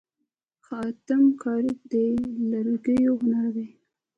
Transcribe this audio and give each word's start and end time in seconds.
خاتم 0.65 1.23
کاري 1.43 1.73
د 1.91 1.93
لرګیو 2.51 3.13
هنر 3.21 3.47
دی. 3.55 3.65